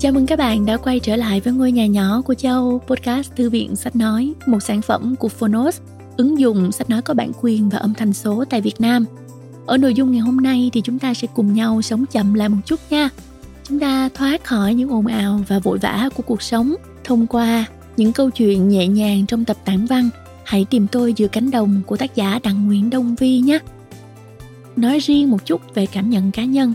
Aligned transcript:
Chào 0.00 0.12
mừng 0.12 0.26
các 0.26 0.38
bạn 0.38 0.66
đã 0.66 0.76
quay 0.76 1.00
trở 1.00 1.16
lại 1.16 1.40
với 1.40 1.52
ngôi 1.52 1.72
nhà 1.72 1.86
nhỏ 1.86 2.22
của 2.24 2.34
Châu 2.34 2.82
Podcast 2.86 3.34
Thư 3.36 3.50
viện 3.50 3.76
Sách 3.76 3.96
Nói, 3.96 4.32
một 4.46 4.60
sản 4.60 4.82
phẩm 4.82 5.16
của 5.16 5.28
Phonos, 5.28 5.80
ứng 6.16 6.38
dụng 6.38 6.72
sách 6.72 6.90
nói 6.90 7.02
có 7.02 7.14
bản 7.14 7.32
quyền 7.40 7.68
và 7.68 7.78
âm 7.78 7.94
thanh 7.94 8.12
số 8.12 8.44
tại 8.50 8.60
Việt 8.60 8.80
Nam. 8.80 9.04
Ở 9.66 9.76
nội 9.76 9.94
dung 9.94 10.12
ngày 10.12 10.20
hôm 10.20 10.36
nay 10.36 10.70
thì 10.72 10.80
chúng 10.80 10.98
ta 10.98 11.14
sẽ 11.14 11.28
cùng 11.34 11.54
nhau 11.54 11.82
sống 11.82 12.04
chậm 12.06 12.34
lại 12.34 12.48
một 12.48 12.56
chút 12.66 12.80
nha. 12.90 13.08
Chúng 13.68 13.80
ta 13.80 14.08
thoát 14.14 14.44
khỏi 14.44 14.74
những 14.74 14.90
ồn 14.90 15.06
ào 15.06 15.40
và 15.48 15.58
vội 15.58 15.78
vã 15.78 16.08
của 16.16 16.22
cuộc 16.22 16.42
sống 16.42 16.74
thông 17.04 17.26
qua 17.26 17.64
những 17.96 18.12
câu 18.12 18.30
chuyện 18.30 18.68
nhẹ 18.68 18.86
nhàng 18.86 19.26
trong 19.26 19.44
tập 19.44 19.56
tản 19.64 19.86
văn 19.86 20.10
Hãy 20.44 20.66
tìm 20.70 20.86
tôi 20.86 21.12
giữa 21.16 21.28
cánh 21.28 21.50
đồng 21.50 21.80
của 21.86 21.96
tác 21.96 22.14
giả 22.14 22.38
Đặng 22.42 22.66
Nguyễn 22.66 22.90
Đông 22.90 23.14
Vi 23.14 23.38
nhé. 23.38 23.58
Nói 24.76 24.98
riêng 24.98 25.30
một 25.30 25.46
chút 25.46 25.74
về 25.74 25.86
cảm 25.86 26.10
nhận 26.10 26.30
cá 26.30 26.44
nhân. 26.44 26.72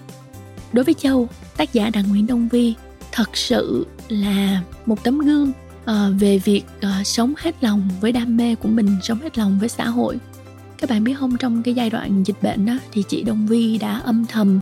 Đối 0.73 0.85
với 0.85 0.93
Châu, 0.93 1.27
tác 1.57 1.73
giả 1.73 1.89
Đặng 1.89 2.09
Nguyễn 2.09 2.27
Đông 2.27 2.49
Vi 2.49 2.75
thật 3.15 3.37
sự 3.37 3.85
là 4.09 4.61
một 4.85 5.03
tấm 5.03 5.19
gương 5.19 5.51
uh, 5.83 5.91
về 6.19 6.37
việc 6.37 6.63
uh, 6.77 7.07
sống 7.07 7.33
hết 7.37 7.55
lòng 7.61 7.89
với 8.01 8.11
đam 8.11 8.37
mê 8.37 8.55
của 8.55 8.69
mình 8.69 8.97
sống 9.03 9.19
hết 9.19 9.37
lòng 9.37 9.57
với 9.59 9.69
xã 9.69 9.87
hội. 9.87 10.17
Các 10.77 10.89
bạn 10.89 11.03
biết 11.03 11.13
không 11.19 11.37
trong 11.37 11.63
cái 11.63 11.73
giai 11.73 11.89
đoạn 11.89 12.23
dịch 12.23 12.41
bệnh 12.41 12.65
đó 12.65 12.73
thì 12.91 13.03
chị 13.07 13.23
Đông 13.23 13.47
Vi 13.47 13.77
đã 13.77 13.99
âm 13.99 14.25
thầm 14.25 14.59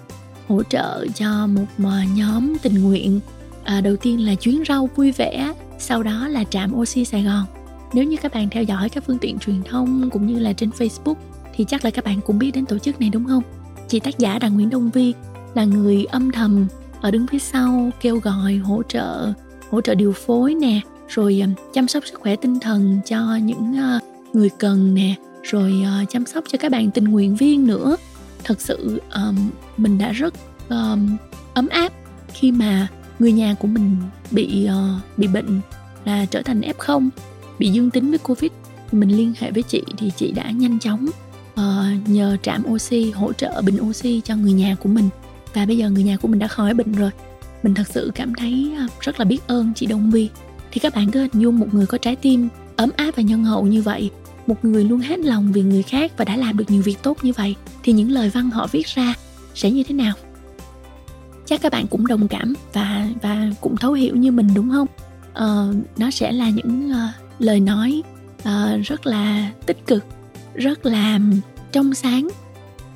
hỗ 0.48 0.64
trợ 0.64 1.08
cho 1.16 1.48
một 1.48 1.66
ờ, 1.84 2.00
nhóm 2.16 2.58
tình 2.62 2.84
nguyện 2.84 3.20
à, 3.64 3.82
đầu 3.82 3.96
tiên 3.96 4.26
là 4.26 4.36
chuyến 4.36 4.64
rau 4.68 4.90
vui 4.96 5.12
vẻ 5.12 5.54
sau 5.80 6.04
đó 6.04 6.28
là 6.28 6.44
trạm 6.44 6.76
oxy 6.76 7.06
Sài 7.06 7.24
Gòn. 7.24 7.46
Nếu 7.94 8.04
như 8.04 8.18
các 8.18 8.34
bạn 8.34 8.50
theo 8.50 8.64
dõi 8.64 8.90
các 8.90 9.04
phương 9.08 9.18
tiện 9.18 9.40
truyền 9.40 9.64
thông 9.64 10.10
cũng 10.10 10.28
như 10.28 10.40
là 10.40 10.54
trên 10.54 10.70
Facebook 10.70 11.16
thì 11.56 11.66
chắc 11.68 11.86
là 11.86 11.92
các 11.92 12.06
bạn 12.06 12.22
cũng 12.22 12.40
biết 12.40 12.52
đến 12.52 12.66
tổ 12.66 12.78
chức 12.78 13.00
này 13.00 13.10
đúng 13.10 13.26
không? 13.26 13.44
Chị 13.88 14.00
tác 14.00 14.20
giả 14.20 14.40
Đặng 14.40 14.54
Nguyễn 14.54 14.70
Đông 14.70 14.90
Vi 14.90 15.14
là 15.54 15.64
người 15.64 16.06
âm 16.06 16.32
thầm 16.32 16.68
ở 17.04 17.12
đứng 17.12 17.28
phía 17.28 17.40
sau 17.40 17.90
kêu 18.02 18.18
gọi 18.18 18.56
hỗ 18.56 18.84
trợ 18.84 19.34
hỗ 19.72 19.82
trợ 19.82 19.96
điều 19.96 20.12
phối 20.12 20.56
nè 20.56 20.82
rồi 21.08 21.44
ờ, 21.44 21.64
chăm 21.74 21.88
sóc 21.88 22.04
sức 22.06 22.20
khỏe 22.20 22.36
tinh 22.36 22.60
thần 22.60 23.00
cho 23.06 23.36
những 23.36 23.78
ờ, 23.78 24.00
người 24.34 24.50
cần 24.60 24.94
nè 24.94 25.16
rồi 25.44 25.74
ờ, 25.86 26.06
chăm 26.10 26.26
sóc 26.26 26.44
cho 26.48 26.58
các 26.58 26.72
bạn 26.72 26.92
tình 26.92 27.04
nguyện 27.04 27.36
viên 27.36 27.68
nữa. 27.68 27.98
Thật 28.44 28.62
sự 28.62 29.02
um, 29.16 29.50
mình 29.78 29.98
đã 29.98 30.12
rất 30.12 30.34
um, 30.70 31.18
ấm 31.54 31.68
áp 31.68 31.94
khi 32.34 32.52
mà 32.52 32.88
người 33.20 33.32
nhà 33.32 33.56
của 33.60 33.68
mình 33.68 33.96
bị 34.32 34.68
uh, 34.70 35.18
bị 35.18 35.28
bệnh 35.28 35.62
là 36.06 36.26
trở 36.26 36.42
thành 36.42 36.62
f0 36.62 37.10
bị 37.60 37.70
dương 37.70 37.90
tính 37.90 38.10
với 38.10 38.20
covid. 38.20 38.52
Mình 38.92 39.18
liên 39.18 39.34
hệ 39.40 39.52
với 39.52 39.64
chị 39.64 39.84
thì 39.98 40.12
chị 40.16 40.32
đã 40.32 40.52
nhanh 40.52 40.80
chóng 40.80 41.06
uh, 41.54 42.10
nhờ 42.10 42.38
trạm 42.44 42.64
oxy 42.68 43.12
hỗ 43.12 43.34
trợ 43.34 43.62
bình 43.62 43.78
oxy 43.82 44.22
cho 44.22 44.36
người 44.36 44.54
nhà 44.54 44.76
của 44.84 44.90
mình 44.90 45.10
và 45.54 45.66
bây 45.66 45.78
giờ 45.78 45.90
người 45.90 46.04
nhà 46.04 46.18
của 46.18 46.28
mình 46.28 46.40
đã 46.40 46.48
khỏi 46.48 46.74
bệnh 46.74 46.92
rồi. 46.92 47.12
Mình 47.64 47.74
thật 47.74 47.88
sự 47.88 48.12
cảm 48.16 48.36
thấy 48.36 48.74
à, 48.78 48.88
rất 49.00 49.20
là 49.20 49.26
biết 49.26 49.48
ơn 49.48 49.74
chị 49.76 49.86
Đông 49.86 50.12
Vi 50.12 50.30
thì 50.72 50.80
các 50.80 50.96
bạn 50.96 51.12
cứ 51.12 51.22
hình 51.22 51.42
dung 51.42 51.60
một 51.60 51.74
người 51.74 51.86
có 51.86 51.98
trái 51.98 52.16
tim 52.16 52.50
ấm 52.76 52.90
áp 52.96 53.16
và 53.16 53.24
nhân 53.24 53.44
hậu 53.44 53.66
như 53.66 53.82
vậy 53.82 54.12
một 54.48 54.66
người 54.66 54.84
luôn 54.84 55.00
hết 55.00 55.20
lòng 55.20 55.52
vì 55.52 55.62
người 55.62 55.84
khác 55.84 56.12
và 56.18 56.26
đã 56.26 56.38
làm 56.38 56.58
được 56.58 56.72
nhiều 56.72 56.82
việc 56.82 57.04
tốt 57.04 57.18
như 57.22 57.34
vậy 57.34 57.56
thì 57.84 57.94
những 57.94 58.12
lời 58.12 58.30
văn 58.30 58.50
họ 58.50 58.68
viết 58.72 58.88
ra 58.88 59.14
sẽ 59.56 59.72
như 59.72 59.84
thế 59.84 59.96
nào? 59.96 60.14
Chắc 61.46 61.62
các 61.62 61.72
bạn 61.72 61.88
cũng 61.88 62.08
đồng 62.08 62.28
cảm 62.28 62.54
và 62.74 63.08
và 63.22 63.50
cũng 63.62 63.78
thấu 63.78 63.94
hiểu 63.94 64.16
như 64.16 64.32
mình 64.32 64.48
đúng 64.56 64.72
không? 64.72 64.88
Ờ, 65.34 65.74
nó 65.98 66.12
sẽ 66.12 66.32
là 66.32 66.50
những 66.50 66.92
uh, 66.92 67.42
lời 67.42 67.60
nói 67.60 68.04
uh, 68.40 68.82
rất 68.86 69.06
là 69.06 69.52
tích 69.66 69.88
cực 69.88 70.06
rất 70.56 70.86
là 70.86 71.20
trong 71.72 71.94
sáng 71.94 72.28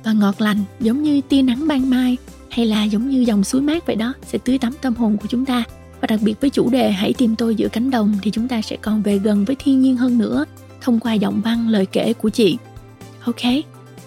và 0.04 0.12
ngọt 0.12 0.40
lành 0.40 0.58
giống 0.80 1.02
như 1.02 1.20
tia 1.28 1.42
nắng 1.42 1.68
ban 1.68 1.90
mai 1.90 2.16
hay 2.50 2.66
là 2.66 2.84
giống 2.84 3.08
như 3.08 3.20
dòng 3.20 3.44
suối 3.44 3.62
mát 3.62 3.86
vậy 3.86 3.96
đó 3.96 4.14
sẽ 4.26 4.38
tưới 4.38 4.58
tắm 4.58 4.72
tâm 4.80 4.94
hồn 4.94 5.16
của 5.16 5.26
chúng 5.28 5.44
ta. 5.44 5.64
Và 6.00 6.06
đặc 6.06 6.20
biệt 6.22 6.40
với 6.40 6.50
chủ 6.50 6.70
đề 6.70 6.90
hãy 6.90 7.12
tìm 7.12 7.36
tôi 7.36 7.54
giữa 7.54 7.68
cánh 7.68 7.90
đồng 7.90 8.14
thì 8.22 8.30
chúng 8.30 8.48
ta 8.48 8.62
sẽ 8.62 8.76
còn 8.76 9.02
về 9.02 9.18
gần 9.18 9.44
với 9.44 9.56
thiên 9.58 9.80
nhiên 9.80 9.96
hơn 9.96 10.18
nữa 10.18 10.44
thông 10.80 11.00
qua 11.00 11.12
giọng 11.12 11.40
văn 11.44 11.68
lời 11.68 11.86
kể 11.86 12.12
của 12.12 12.28
chị. 12.28 12.58
Ok 13.24 13.42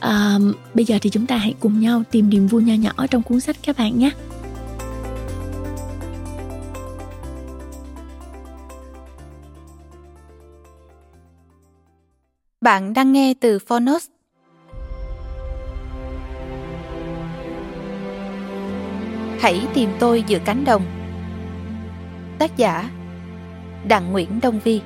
um, 0.02 0.54
bây 0.74 0.86
giờ 0.86 0.98
thì 1.02 1.10
chúng 1.10 1.26
ta 1.26 1.38
hãy 1.38 1.54
cùng 1.60 1.80
nhau 1.80 2.04
tìm 2.12 2.30
niềm 2.30 2.48
vui 2.48 2.64
nho 2.64 2.74
nhỏ 2.74 3.08
trong 3.12 3.22
cuốn 3.24 3.40
sách 3.40 3.56
các 3.64 3.78
bạn 3.78 4.00
nhé. 4.00 4.12
Bạn 12.62 12.94
đang 12.94 13.12
nghe 13.12 13.34
từ 13.34 13.60
Phonos. 13.60 14.08
Hãy 19.42 19.68
tìm 19.74 19.90
tôi 20.00 20.24
giữa 20.28 20.40
cánh 20.46 20.66
đồng. 20.66 20.82
Tác 22.40 22.58
giả, 22.58 22.90
Đặng 23.88 24.12
Nguyễn 24.12 24.40
Đông 24.42 24.60
Vi. 24.60 24.82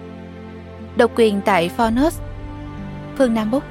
Độc 0.97 1.11
quyền 1.15 1.41
tại 1.45 1.69
Phonos, 1.69 2.19
Phương 3.17 3.33
Nam 3.33 3.51
Búc. 3.51 3.63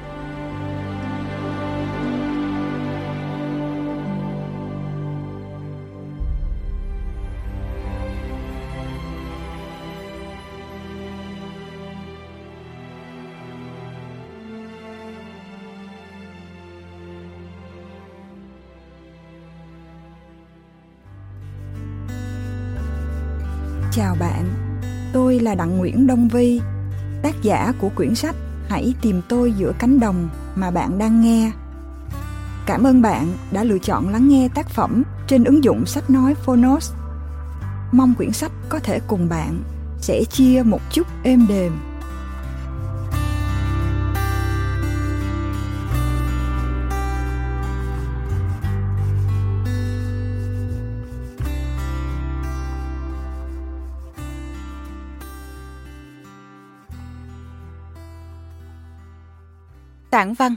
Chào 23.95 24.15
bạn, 24.19 24.45
tôi 25.13 25.39
là 25.39 25.55
Đặng 25.55 25.77
Nguyễn 25.77 26.07
Đông 26.07 26.27
Vi, 26.27 26.61
tác 27.21 27.35
giả 27.41 27.73
của 27.79 27.89
quyển 27.95 28.15
sách 28.15 28.35
Hãy 28.69 28.93
tìm 29.01 29.21
tôi 29.29 29.51
giữa 29.51 29.73
cánh 29.79 29.99
đồng 29.99 30.29
mà 30.55 30.71
bạn 30.71 30.97
đang 30.97 31.21
nghe. 31.21 31.51
Cảm 32.65 32.83
ơn 32.83 33.01
bạn 33.01 33.33
đã 33.51 33.63
lựa 33.63 33.77
chọn 33.77 34.09
lắng 34.09 34.29
nghe 34.29 34.49
tác 34.55 34.69
phẩm 34.69 35.03
trên 35.27 35.43
ứng 35.43 35.63
dụng 35.63 35.85
sách 35.85 36.09
nói 36.09 36.35
Phonos. 36.35 36.93
Mong 37.91 38.13
quyển 38.17 38.31
sách 38.31 38.51
có 38.69 38.79
thể 38.79 38.99
cùng 39.07 39.29
bạn 39.29 39.63
sẽ 39.99 40.23
chia 40.31 40.63
một 40.65 40.81
chút 40.91 41.07
êm 41.23 41.47
đềm 41.47 41.71
Tản 60.15 60.33
văn 60.33 60.55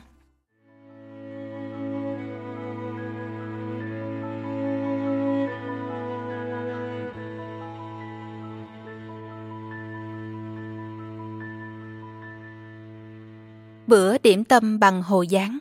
Bữa 13.87 14.19
điểm 14.19 14.45
tâm 14.45 14.79
bằng 14.79 15.03
hồ 15.03 15.23
gián 15.23 15.59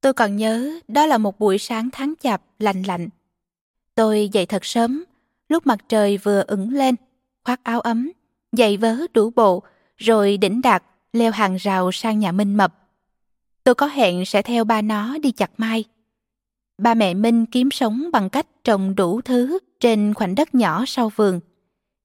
Tôi 0.00 0.12
còn 0.12 0.36
nhớ 0.36 0.80
đó 0.88 1.06
là 1.06 1.18
một 1.18 1.38
buổi 1.38 1.58
sáng 1.58 1.88
tháng 1.92 2.14
chạp 2.20 2.42
lạnh 2.58 2.82
lạnh. 2.82 3.08
Tôi 3.94 4.28
dậy 4.32 4.46
thật 4.46 4.64
sớm, 4.64 5.04
lúc 5.48 5.66
mặt 5.66 5.78
trời 5.88 6.18
vừa 6.18 6.42
ửng 6.46 6.70
lên, 6.70 6.94
khoác 7.44 7.60
áo 7.64 7.80
ấm 7.80 8.12
giày 8.56 8.76
vớ 8.76 8.96
đủ 9.14 9.30
bộ, 9.30 9.62
rồi 9.96 10.36
đỉnh 10.36 10.62
đạt 10.62 10.82
leo 11.12 11.32
hàng 11.32 11.56
rào 11.56 11.92
sang 11.92 12.18
nhà 12.18 12.32
Minh 12.32 12.56
Mập. 12.56 12.74
Tôi 13.64 13.74
có 13.74 13.86
hẹn 13.86 14.24
sẽ 14.26 14.42
theo 14.42 14.64
ba 14.64 14.82
nó 14.82 15.18
đi 15.18 15.30
chặt 15.30 15.50
mai. 15.56 15.84
Ba 16.78 16.94
mẹ 16.94 17.14
Minh 17.14 17.46
kiếm 17.46 17.70
sống 17.70 18.10
bằng 18.12 18.30
cách 18.30 18.46
trồng 18.64 18.94
đủ 18.94 19.20
thứ 19.20 19.58
trên 19.80 20.14
khoảnh 20.14 20.34
đất 20.34 20.54
nhỏ 20.54 20.84
sau 20.86 21.08
vườn. 21.08 21.40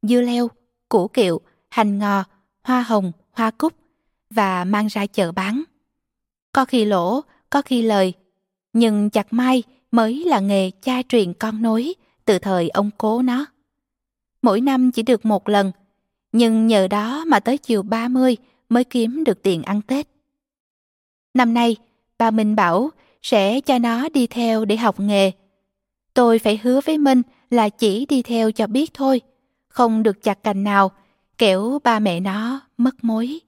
Dưa 0.01 0.21
leo, 0.21 0.49
củ 0.89 1.07
kiệu, 1.07 1.41
hành 1.69 1.99
ngò, 1.99 2.23
hoa 2.63 2.81
hồng, 2.81 3.11
hoa 3.31 3.51
cúc 3.51 3.73
và 4.29 4.63
mang 4.63 4.87
ra 4.87 5.05
chợ 5.05 5.31
bán. 5.31 5.63
Có 6.53 6.65
khi 6.65 6.85
lỗ, 6.85 7.21
có 7.49 7.61
khi 7.61 7.81
lời, 7.81 8.13
nhưng 8.73 9.09
chặt 9.09 9.33
mai 9.33 9.63
mới 9.91 10.25
là 10.25 10.39
nghề 10.39 10.71
cha 10.71 11.01
truyền 11.09 11.33
con 11.33 11.61
nối 11.61 11.93
từ 12.25 12.39
thời 12.39 12.69
ông 12.69 12.89
cố 12.97 13.21
nó. 13.21 13.45
Mỗi 14.41 14.61
năm 14.61 14.91
chỉ 14.91 15.03
được 15.03 15.25
một 15.25 15.49
lần, 15.49 15.71
nhưng 16.31 16.67
nhờ 16.67 16.87
đó 16.87 17.23
mà 17.27 17.39
tới 17.39 17.57
chiều 17.57 17.83
30 17.83 18.37
mới 18.69 18.83
kiếm 18.83 19.23
được 19.23 19.41
tiền 19.43 19.63
ăn 19.63 19.81
Tết. 19.81 20.07
Năm 21.33 21.53
nay, 21.53 21.75
bà 22.17 22.31
Minh 22.31 22.55
bảo 22.55 22.89
sẽ 23.21 23.61
cho 23.61 23.77
nó 23.77 24.09
đi 24.09 24.27
theo 24.27 24.65
để 24.65 24.77
học 24.77 24.99
nghề. 24.99 25.31
Tôi 26.13 26.39
phải 26.39 26.59
hứa 26.63 26.81
với 26.85 26.97
Minh 26.97 27.21
là 27.49 27.69
chỉ 27.69 28.05
đi 28.05 28.21
theo 28.21 28.51
cho 28.51 28.67
biết 28.67 28.93
thôi, 28.93 29.21
không 29.67 30.03
được 30.03 30.23
chặt 30.23 30.43
cành 30.43 30.63
nào, 30.63 30.91
kẻo 31.37 31.79
ba 31.83 31.99
mẹ 31.99 32.19
nó 32.19 32.59
mất 32.77 33.03
mối. 33.03 33.39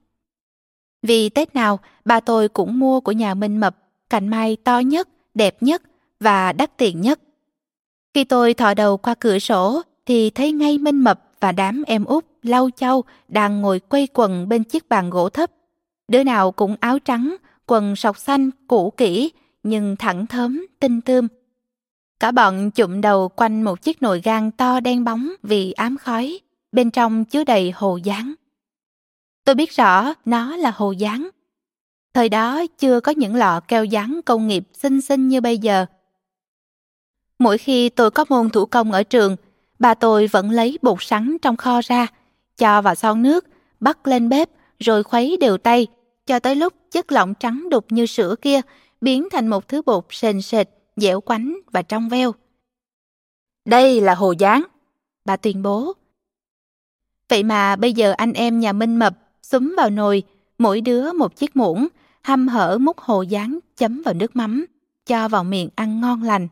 Vì 1.01 1.29
Tết 1.29 1.55
nào, 1.55 1.79
ba 2.05 2.19
tôi 2.19 2.49
cũng 2.49 2.79
mua 2.79 2.99
của 2.99 3.11
nhà 3.11 3.33
Minh 3.33 3.57
Mập 3.57 3.77
cành 4.09 4.27
mai 4.27 4.55
to 4.63 4.79
nhất, 4.79 5.09
đẹp 5.33 5.63
nhất 5.63 5.81
và 6.19 6.53
đắt 6.53 6.77
tiền 6.77 7.01
nhất. 7.01 7.19
Khi 8.13 8.23
tôi 8.23 8.53
thò 8.53 8.73
đầu 8.73 8.97
qua 8.97 9.15
cửa 9.19 9.39
sổ 9.39 9.81
thì 10.05 10.29
thấy 10.29 10.51
ngay 10.51 10.77
Minh 10.77 10.99
Mập 10.99 11.32
và 11.43 11.51
đám 11.51 11.83
em 11.87 12.05
út 12.05 12.25
lau 12.43 12.69
châu 12.75 13.03
đang 13.27 13.61
ngồi 13.61 13.79
quây 13.79 14.07
quần 14.13 14.49
bên 14.49 14.63
chiếc 14.63 14.89
bàn 14.89 15.09
gỗ 15.09 15.29
thấp. 15.29 15.51
Đứa 16.07 16.23
nào 16.23 16.51
cũng 16.51 16.75
áo 16.79 16.99
trắng, 16.99 17.35
quần 17.67 17.95
sọc 17.95 18.17
xanh, 18.17 18.49
cũ 18.67 18.93
kỹ, 18.97 19.31
nhưng 19.63 19.95
thẳng 19.95 20.27
thớm, 20.27 20.65
tinh 20.79 21.01
tươm. 21.01 21.27
Cả 22.19 22.31
bọn 22.31 22.71
chụm 22.71 23.01
đầu 23.01 23.29
quanh 23.29 23.63
một 23.63 23.81
chiếc 23.81 24.01
nồi 24.01 24.21
gan 24.23 24.51
to 24.51 24.79
đen 24.79 25.03
bóng 25.03 25.33
vì 25.43 25.71
ám 25.71 25.97
khói, 25.97 26.39
bên 26.71 26.91
trong 26.91 27.25
chứa 27.25 27.43
đầy 27.43 27.71
hồ 27.71 27.97
gián. 27.97 28.33
Tôi 29.45 29.55
biết 29.55 29.71
rõ 29.71 30.13
nó 30.25 30.57
là 30.57 30.71
hồ 30.75 30.91
gián. 30.91 31.29
Thời 32.13 32.29
đó 32.29 32.61
chưa 32.77 32.99
có 32.99 33.11
những 33.11 33.35
lọ 33.35 33.59
keo 33.67 33.85
dán 33.85 34.19
công 34.25 34.47
nghiệp 34.47 34.63
xinh 34.73 35.01
xinh 35.01 35.27
như 35.27 35.41
bây 35.41 35.57
giờ. 35.57 35.85
Mỗi 37.39 37.57
khi 37.57 37.89
tôi 37.89 38.11
có 38.11 38.25
môn 38.29 38.49
thủ 38.49 38.65
công 38.65 38.91
ở 38.91 39.03
trường, 39.03 39.35
bà 39.83 39.93
tôi 39.93 40.27
vẫn 40.27 40.51
lấy 40.51 40.79
bột 40.81 40.97
sắn 40.99 41.37
trong 41.41 41.57
kho 41.57 41.81
ra, 41.83 42.07
cho 42.57 42.81
vào 42.81 42.95
son 42.95 43.21
nước, 43.21 43.45
bắt 43.79 44.07
lên 44.07 44.29
bếp 44.29 44.49
rồi 44.79 45.03
khuấy 45.03 45.37
đều 45.37 45.57
tay, 45.57 45.87
cho 46.25 46.39
tới 46.39 46.55
lúc 46.55 46.73
chất 46.91 47.11
lỏng 47.11 47.33
trắng 47.39 47.69
đục 47.69 47.85
như 47.89 48.05
sữa 48.05 48.35
kia 48.41 48.61
biến 49.01 49.27
thành 49.31 49.47
một 49.47 49.67
thứ 49.67 49.81
bột 49.81 50.05
sền 50.09 50.41
sệt, 50.41 50.69
dẻo 50.95 51.21
quánh 51.21 51.57
và 51.71 51.81
trong 51.81 52.09
veo. 52.09 52.31
Đây 53.65 54.01
là 54.01 54.15
hồ 54.15 54.31
gián, 54.31 54.63
bà 55.25 55.37
tuyên 55.37 55.63
bố. 55.63 55.93
Vậy 57.29 57.43
mà 57.43 57.75
bây 57.75 57.93
giờ 57.93 58.13
anh 58.17 58.33
em 58.33 58.59
nhà 58.59 58.73
Minh 58.73 58.99
Mập 58.99 59.13
xúm 59.41 59.73
vào 59.77 59.89
nồi, 59.89 60.23
mỗi 60.57 60.81
đứa 60.81 61.11
một 61.11 61.35
chiếc 61.35 61.55
muỗng, 61.55 61.87
hăm 62.21 62.47
hở 62.47 62.77
múc 62.77 62.99
hồ 62.99 63.21
gián 63.21 63.59
chấm 63.77 64.01
vào 64.05 64.13
nước 64.13 64.35
mắm, 64.35 64.65
cho 65.05 65.27
vào 65.27 65.43
miệng 65.43 65.69
ăn 65.75 66.01
ngon 66.01 66.23
lành. 66.23 66.47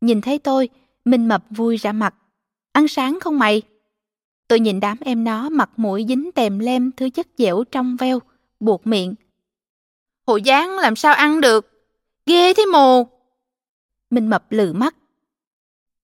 Nhìn 0.00 0.20
thấy 0.20 0.38
tôi, 0.38 0.68
Minh 1.10 1.28
Mập 1.28 1.44
vui 1.50 1.76
ra 1.76 1.92
mặt. 1.92 2.14
Ăn 2.72 2.88
sáng 2.88 3.18
không 3.20 3.38
mày? 3.38 3.62
Tôi 4.48 4.60
nhìn 4.60 4.80
đám 4.80 4.96
em 5.00 5.24
nó 5.24 5.48
mặt 5.48 5.70
mũi 5.76 6.04
dính 6.08 6.30
tèm 6.32 6.58
lem 6.58 6.92
thứ 6.96 7.10
chất 7.10 7.26
dẻo 7.38 7.64
trong 7.64 7.96
veo, 7.96 8.18
buộc 8.60 8.86
miệng. 8.86 9.14
Hồ 10.26 10.36
gián 10.36 10.78
làm 10.78 10.96
sao 10.96 11.14
ăn 11.14 11.40
được? 11.40 11.70
Ghê 12.26 12.54
thế 12.54 12.66
mồ! 12.66 13.08
Minh 14.10 14.30
Mập 14.30 14.52
lừ 14.52 14.72
mắt. 14.72 14.94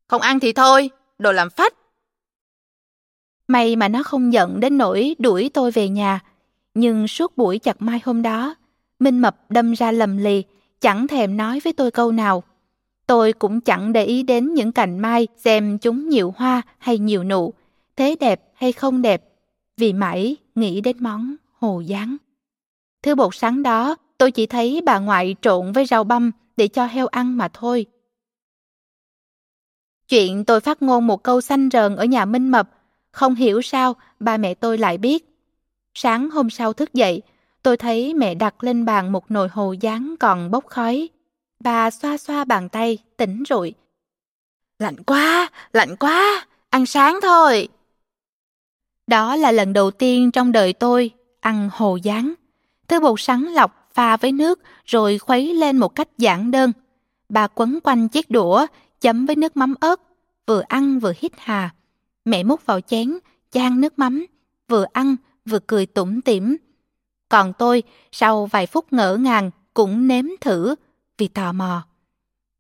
Không 0.07 0.21
ăn 0.21 0.41
thì 0.41 0.53
thôi, 0.53 0.91
đồ 1.19 1.33
làm 1.33 1.51
phách. 1.51 1.75
May 3.49 3.77
mà 3.77 3.89
nó 3.89 4.03
không 4.03 4.33
giận 4.33 4.61
đến 4.61 4.79
nỗi 4.79 5.17
đuổi 5.19 5.51
tôi 5.55 5.71
về 5.71 5.89
nhà. 5.89 6.21
Nhưng 6.75 7.09
suốt 7.09 7.37
buổi 7.37 7.59
chặt 7.59 7.83
mai 7.83 8.01
hôm 8.05 8.23
đó, 8.23 8.55
Minh 8.99 9.19
Mập 9.19 9.51
đâm 9.51 9.73
ra 9.73 9.93
lầm 9.93 10.17
lì, 10.17 10.45
chẳng 10.81 11.09
thèm 11.09 11.37
nói 11.37 11.61
với 11.65 11.73
tôi 11.73 11.91
câu 11.91 12.13
nào. 12.13 12.43
Tôi 13.07 13.33
cũng 13.33 13.61
chẳng 13.61 13.93
để 13.93 14.05
ý 14.05 14.23
đến 14.23 14.55
những 14.55 14.73
cành 14.73 14.99
mai 14.99 15.29
xem 15.37 15.79
chúng 15.79 16.09
nhiều 16.09 16.35
hoa 16.37 16.63
hay 16.79 16.99
nhiều 16.99 17.25
nụ, 17.25 17.53
thế 17.97 18.17
đẹp 18.21 18.53
hay 18.55 18.73
không 18.73 19.03
đẹp, 19.03 19.25
vì 19.77 19.93
mãi 19.93 20.37
nghĩ 20.55 20.81
đến 20.81 20.97
món 21.01 21.35
hồ 21.53 21.81
gián. 21.81 22.17
Thứ 23.03 23.15
bột 23.15 23.35
sáng 23.35 23.63
đó, 23.63 23.97
tôi 24.19 24.31
chỉ 24.31 24.47
thấy 24.47 24.81
bà 24.87 24.99
ngoại 24.99 25.37
trộn 25.43 25.73
với 25.73 25.87
rau 25.87 26.05
băm 26.05 26.31
để 26.57 26.69
cho 26.69 26.87
heo 26.87 27.07
ăn 27.07 27.37
mà 27.37 27.49
thôi. 27.49 27.87
Chuyện 30.09 30.45
tôi 30.45 30.61
phát 30.61 30.83
ngôn 30.83 31.07
một 31.07 31.23
câu 31.23 31.41
xanh 31.41 31.69
rờn 31.73 31.97
ở 31.97 32.05
nhà 32.05 32.25
Minh 32.25 32.51
Mập, 32.51 32.71
không 33.11 33.35
hiểu 33.35 33.63
sao 33.63 33.97
ba 34.21 34.37
mẹ 34.37 34.55
tôi 34.55 34.79
lại 34.79 34.99
biết. 34.99 35.25
Sáng 35.95 36.31
hôm 36.31 36.51
sau 36.51 36.73
thức 36.73 36.95
dậy, 36.95 37.23
tôi 37.63 37.77
thấy 37.77 38.15
mẹ 38.15 38.35
đặt 38.35 38.65
lên 38.65 38.85
bàn 38.85 39.13
một 39.13 39.31
nồi 39.31 39.49
hồ 39.49 39.73
gián 39.73 40.15
còn 40.21 40.51
bốc 40.51 40.67
khói. 40.67 41.09
Bà 41.65 41.91
xoa 41.91 42.17
xoa 42.17 42.45
bàn 42.45 42.69
tay, 42.69 42.99
tỉnh 43.17 43.43
rồi. 43.43 43.75
Lạnh 44.79 45.03
quá, 45.07 45.49
lạnh 45.73 45.97
quá, 45.97 46.47
ăn 46.71 46.87
sáng 46.87 47.19
thôi. 47.23 47.69
Đó 49.07 49.37
là 49.37 49.53
lần 49.53 49.73
đầu 49.73 49.91
tiên 49.91 50.31
trong 50.31 50.53
đời 50.53 50.73
tôi 50.73 51.11
ăn 51.41 51.71
hồ 51.73 51.97
gián. 52.03 52.35
Thứ 52.89 53.01
bột 53.01 53.21
sắn 53.21 53.43
lọc 53.43 53.91
pha 53.95 54.17
với 54.17 54.33
nước 54.33 54.61
rồi 54.85 55.19
khuấy 55.19 55.55
lên 55.55 55.77
một 55.77 55.95
cách 55.95 56.09
giản 56.19 56.51
đơn. 56.51 56.73
Bà 57.29 57.47
quấn 57.47 57.79
quanh 57.83 58.09
chiếc 58.09 58.31
đũa, 58.31 58.67
chấm 59.01 59.27
với 59.27 59.37
nước 59.37 59.57
mắm 59.57 59.75
ớt, 59.81 60.01
vừa 60.47 60.63
ăn 60.69 60.99
vừa 60.99 61.13
hít 61.17 61.33
hà. 61.39 61.75
Mẹ 62.25 62.43
múc 62.43 62.67
vào 62.67 62.81
chén, 62.81 63.19
chan 63.51 63.81
nước 63.81 63.99
mắm, 63.99 64.27
vừa 64.69 64.87
ăn 64.93 65.17
vừa 65.45 65.59
cười 65.67 65.87
tủm 65.87 66.21
tỉm. 66.21 66.57
Còn 67.29 67.53
tôi, 67.59 67.83
sau 68.13 68.47
vài 68.47 68.67
phút 68.67 68.93
ngỡ 68.93 69.17
ngàng, 69.17 69.51
cũng 69.75 70.09
nếm 70.09 70.25
thử 70.41 70.75
vì 71.19 71.29
tò 71.29 71.53
mò. 71.53 71.87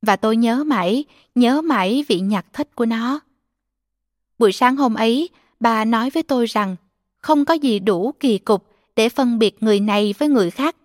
Và 0.03 0.17
tôi 0.17 0.37
nhớ 0.37 0.65
mãi, 0.65 1.05
nhớ 1.35 1.62
mãi 1.62 2.05
vị 2.09 2.21
nhạc 2.21 2.47
thích 2.53 2.69
của 2.75 2.87
nó. 2.87 3.21
Buổi 4.39 4.53
sáng 4.53 4.77
hôm 4.77 4.95
ấy, 4.95 5.29
bà 5.61 5.85
nói 5.85 6.11
với 6.11 6.23
tôi 6.23 6.47
rằng 6.47 6.77
không 7.19 7.45
có 7.45 7.55
gì 7.55 7.79
đủ 7.79 8.12
kỳ 8.21 8.39
cục 8.39 8.67
để 8.97 9.09
phân 9.09 9.39
biệt 9.39 9.62
người 9.62 9.81
này 9.81 10.15
với 10.19 10.29
người 10.29 10.51
khác. 10.51 10.77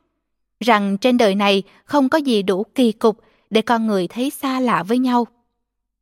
Rằng 0.60 0.98
trên 0.98 1.18
đời 1.18 1.36
này 1.36 1.64
không 1.86 2.10
có 2.10 2.18
gì 2.18 2.44
đủ 2.44 2.64
kỳ 2.76 2.92
cục 2.92 3.22
để 3.50 3.62
con 3.62 3.88
người 3.88 4.08
thấy 4.08 4.30
xa 4.30 4.60
lạ 4.60 4.84
với 4.84 4.98
nhau. 4.98 5.28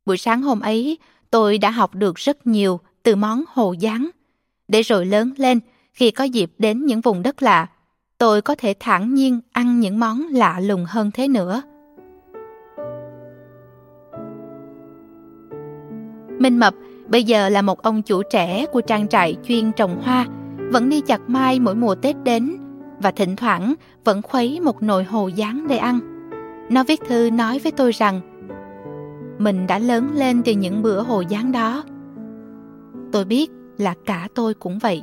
Buổi 0.06 0.18
sáng 0.18 0.42
hôm 0.42 0.60
ấy, 0.60 0.98
tôi 1.30 1.58
đã 1.58 1.70
học 1.70 1.94
được 1.94 2.16
rất 2.16 2.46
nhiều 2.46 2.80
từ 3.02 3.16
món 3.16 3.44
hồ 3.48 3.72
gián. 3.72 4.10
Để 4.68 4.82
rồi 4.82 5.06
lớn 5.06 5.32
lên, 5.36 5.60
khi 5.92 6.10
có 6.10 6.24
dịp 6.24 6.52
đến 6.58 6.86
những 6.86 7.00
vùng 7.00 7.22
đất 7.22 7.42
lạ, 7.42 7.66
tôi 8.18 8.42
có 8.42 8.54
thể 8.54 8.74
thản 8.80 9.14
nhiên 9.14 9.40
ăn 9.52 9.80
những 9.80 10.00
món 10.00 10.26
lạ 10.32 10.60
lùng 10.60 10.84
hơn 10.88 11.10
thế 11.14 11.28
nữa. 11.28 11.62
Minh 16.38 16.58
Mập 16.58 16.74
bây 17.08 17.24
giờ 17.24 17.48
là 17.48 17.62
một 17.62 17.82
ông 17.82 18.02
chủ 18.02 18.22
trẻ 18.30 18.66
của 18.72 18.80
trang 18.80 19.08
trại 19.08 19.36
chuyên 19.44 19.72
trồng 19.72 20.02
hoa, 20.02 20.26
vẫn 20.72 20.88
đi 20.88 21.00
chặt 21.00 21.20
mai 21.26 21.60
mỗi 21.60 21.74
mùa 21.74 21.94
Tết 21.94 22.16
đến 22.24 22.56
và 22.98 23.10
thỉnh 23.10 23.36
thoảng 23.36 23.74
vẫn 24.04 24.22
khuấy 24.22 24.60
một 24.60 24.82
nồi 24.82 25.04
hồ 25.04 25.28
gián 25.28 25.66
để 25.68 25.76
ăn. 25.76 25.98
Nó 26.70 26.84
viết 26.84 27.00
thư 27.08 27.30
nói 27.30 27.60
với 27.62 27.72
tôi 27.72 27.92
rằng 27.92 28.20
mình 29.38 29.66
đã 29.66 29.78
lớn 29.78 30.10
lên 30.14 30.42
từ 30.44 30.52
những 30.52 30.82
bữa 30.82 31.02
hồ 31.02 31.20
gián 31.20 31.52
đó. 31.52 31.84
Tôi 33.12 33.24
biết 33.24 33.50
là 33.78 33.94
cả 34.06 34.28
tôi 34.34 34.54
cũng 34.54 34.78
vậy. 34.78 35.02